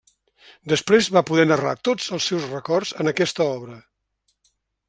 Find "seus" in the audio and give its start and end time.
2.31-2.49